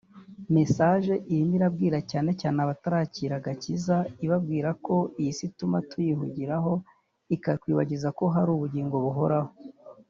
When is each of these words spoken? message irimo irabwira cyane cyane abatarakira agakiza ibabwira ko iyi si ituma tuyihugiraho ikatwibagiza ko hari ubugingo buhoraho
message 0.55 1.13
irimo 1.33 1.53
irabwira 1.57 1.97
cyane 2.11 2.31
cyane 2.39 2.57
abatarakira 2.65 3.33
agakiza 3.37 3.95
ibabwira 4.25 4.69
ko 4.85 4.95
iyi 5.19 5.31
si 5.37 5.43
ituma 5.49 5.77
tuyihugiraho 5.89 6.73
ikatwibagiza 7.35 8.09
ko 8.17 8.23
hari 8.33 8.49
ubugingo 8.53 8.95
buhoraho 9.05 9.51